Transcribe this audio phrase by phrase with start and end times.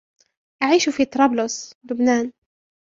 [0.63, 2.31] أعيش في طرابلس، لبنان.